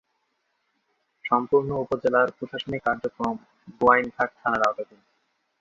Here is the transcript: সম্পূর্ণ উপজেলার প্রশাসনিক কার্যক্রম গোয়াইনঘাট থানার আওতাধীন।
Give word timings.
সম্পূর্ণ 1.25 1.69
উপজেলার 1.75 2.27
প্রশাসনিক 2.37 2.81
কার্যক্রম 2.85 3.35
গোয়াইনঘাট 3.81 4.29
থানার 4.39 4.61
আওতাধীন। 4.67 5.01